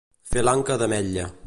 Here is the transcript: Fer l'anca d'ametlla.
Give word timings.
Fer 0.31 0.43
l'anca 0.47 0.79
d'ametlla. 0.83 1.31